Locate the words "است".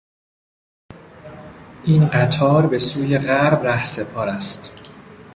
4.27-4.89